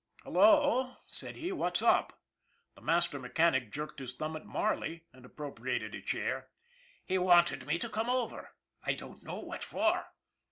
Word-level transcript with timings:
"Hello," 0.23 0.95
said 1.05 1.35
he." 1.35 1.51
What's 1.51 1.83
up?" 1.83 2.19
The 2.75 2.81
master 2.81 3.19
mechanic 3.19 3.71
jerked 3.71 3.99
his 3.99 4.15
thumb 4.15 4.35
at 4.35 4.47
Marley, 4.47 5.03
and 5.13 5.23
appropriated 5.23 5.93
a 5.93 6.01
chair." 6.01 6.49
He 7.05 7.19
wanted 7.19 7.67
me 7.67 7.77
to 7.77 7.87
come 7.87 8.09
over. 8.09 8.55
I 8.83 8.93
don't 8.93 9.21
know 9.21 9.41
what 9.41 9.61
for." 9.63 10.07